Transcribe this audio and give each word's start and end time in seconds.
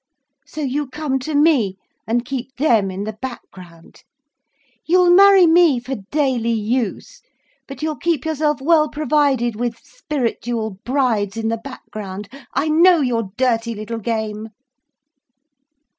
So 0.47 0.61
you 0.61 0.87
come 0.87 1.19
to 1.19 1.35
me, 1.35 1.77
and 2.07 2.25
keep 2.25 2.55
them 2.55 2.89
in 2.89 3.03
the 3.03 3.19
background! 3.21 4.01
You 4.87 4.97
will 5.01 5.11
marry 5.13 5.45
me 5.45 5.79
for 5.79 5.93
daily 6.09 6.49
use. 6.53 7.21
But 7.67 7.83
you'll 7.83 7.97
keep 7.97 8.25
yourself 8.25 8.61
well 8.61 8.89
provided 8.89 9.55
with 9.55 9.77
spiritual 9.77 10.79
brides 10.85 11.37
in 11.37 11.49
the 11.49 11.61
background. 11.63 12.29
I 12.55 12.67
know 12.67 13.01
your 13.01 13.29
dirty 13.37 13.75
little 13.75 13.99
game." 13.99 14.49